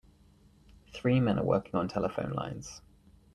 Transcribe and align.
Three 0.95 1.19
men 1.19 1.37
are 1.37 1.45
working 1.45 1.75
on 1.75 1.87
telephone 1.87 2.31
lines. 2.31 2.81